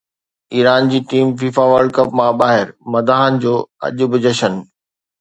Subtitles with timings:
[0.55, 3.53] Iran جي team FIFA world cup مان ٻاهر، مداحن جو
[3.85, 4.53] اڄ به جشن